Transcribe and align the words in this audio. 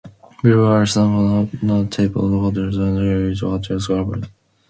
Below 0.41 0.65
are 0.71 0.87
some 0.87 1.51
notable 1.61 2.27
hotels 2.41 2.75
that 2.75 2.95
"Great 2.95 3.37
Hotels" 3.39 3.85
covered. 3.85 4.25